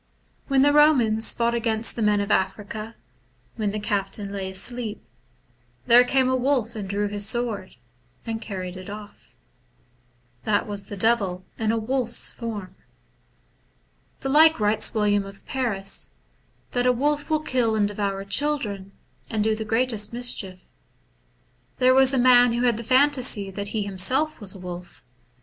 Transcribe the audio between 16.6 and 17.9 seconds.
that a wolf will kill and